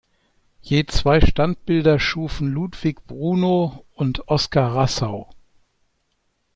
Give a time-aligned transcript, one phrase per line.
[0.63, 5.29] Je zwei Standbilder schufen Ludwig Brunow und Oskar Rassau.